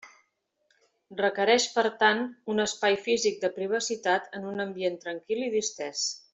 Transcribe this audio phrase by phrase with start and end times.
[1.19, 2.23] Requereix per tant,
[2.55, 6.13] un espai físic de privacitat en un ambient tranquil i distès.